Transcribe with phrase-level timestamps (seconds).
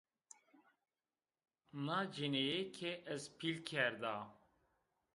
[1.85, 4.15] Na cinîke ez pîl kerda